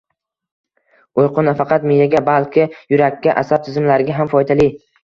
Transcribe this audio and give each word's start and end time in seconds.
Uyqu 1.23 1.45
nafaqat 1.49 1.85
miyaga, 1.91 2.25
balki 2.33 2.67
yurakka, 2.95 3.39
asab 3.45 3.67
tizimlariga 3.71 4.21
ham 4.23 4.35
foydali. 4.37 4.73